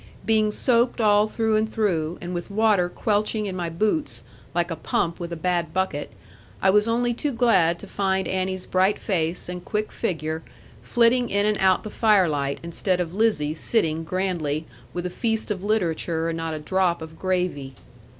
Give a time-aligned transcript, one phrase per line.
[0.25, 4.23] Being soaked all through, and through, and with water quelching in my boots,
[4.55, 6.11] like a pump with a bad bucket,
[6.59, 10.41] I was only too glad to find Annie's bright face, and quick figure,
[10.81, 15.63] flitting in and out the firelight, instead of Lizzie sitting grandly, with a feast of
[15.63, 17.75] literature, and not a drop of gravy.